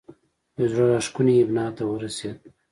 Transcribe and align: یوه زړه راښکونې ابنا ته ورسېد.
یوه 0.55 0.67
زړه 0.71 0.85
راښکونې 0.91 1.33
ابنا 1.43 1.65
ته 1.77 1.83
ورسېد. 1.85 2.39